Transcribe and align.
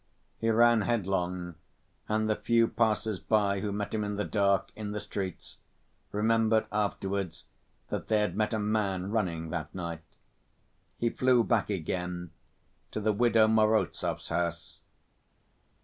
He 0.39 0.49
ran 0.49 0.81
headlong, 0.81 1.53
and 2.09 2.27
the 2.27 2.35
few 2.35 2.67
passers‐by 2.67 3.59
who 3.61 3.71
met 3.71 3.93
him 3.93 4.03
in 4.03 4.15
the 4.15 4.23
dark, 4.25 4.71
in 4.75 4.93
the 4.93 4.99
streets, 4.99 5.57
remembered 6.11 6.65
afterwards 6.71 7.45
that 7.89 8.07
they 8.07 8.19
had 8.21 8.35
met 8.35 8.51
a 8.51 8.57
man 8.57 9.11
running 9.11 9.51
that 9.51 9.75
night. 9.75 10.01
He 10.97 11.11
flew 11.11 11.43
back 11.43 11.69
again 11.69 12.31
to 12.89 12.99
the 12.99 13.13
widow 13.13 13.47
Morozov's 13.47 14.29
house. 14.29 14.79